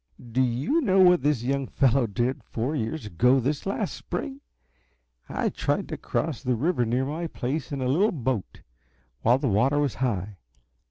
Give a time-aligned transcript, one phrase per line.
[0.31, 4.41] "Do you know what this young fellow did, four years ago this last spring?
[5.29, 8.63] I tried to cross the river near my place in a little boat,
[9.21, 10.37] while the water was high.